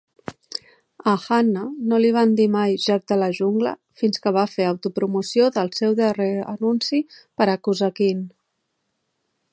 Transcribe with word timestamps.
A 1.09 1.11
Hanna 1.25 1.65
no 1.91 1.99
li 2.05 2.09
van 2.15 2.33
dir 2.39 2.47
mai 2.55 2.73
"Jack 2.87 3.05
de 3.11 3.19
la 3.25 3.29
jungla" 3.41 3.75
fins 4.03 4.25
que 4.25 4.35
va 4.39 4.47
fer 4.55 4.67
autopromoció 4.71 5.53
del 5.59 5.73
seu 5.83 5.97
darrer 6.03 6.31
anunci 6.57 7.03
per 7.23 7.51
a 7.51 7.59
Cosequin. 7.69 8.29